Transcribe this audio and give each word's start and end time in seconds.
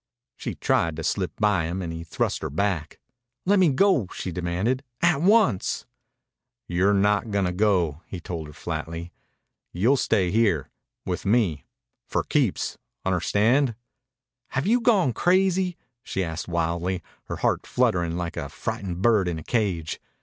She 0.35 0.55
tried 0.55 0.95
to 0.95 1.03
slip 1.03 1.31
by 1.35 1.65
him 1.65 1.83
and 1.83 1.93
he 1.93 2.03
thrust 2.03 2.41
her 2.41 2.49
back. 2.49 2.99
"Let 3.45 3.59
me 3.59 3.69
go!" 3.69 4.07
she 4.11 4.31
demanded. 4.31 4.83
"At 4.99 5.21
once!" 5.21 5.85
"You're 6.67 6.95
not 6.95 7.29
gonna 7.29 7.51
go," 7.51 8.01
he 8.07 8.19
told 8.19 8.47
her 8.47 8.53
flatly. 8.53 9.11
"You'll 9.71 9.97
stay 9.97 10.31
here 10.31 10.71
with 11.05 11.23
me. 11.23 11.65
For 12.07 12.23
keeps. 12.23 12.79
Un'erstand?" 13.05 13.75
"Have 14.47 14.65
you 14.65 14.81
gone 14.81 15.13
crazy?" 15.13 15.77
she 16.01 16.23
asked 16.23 16.47
wildly, 16.47 17.03
her 17.25 17.35
heart 17.35 17.67
fluttering 17.67 18.17
like 18.17 18.37
a 18.37 18.49
frightened 18.49 19.03
bird 19.03 19.27
in 19.27 19.37
a 19.37 19.43
cage. 19.43 20.01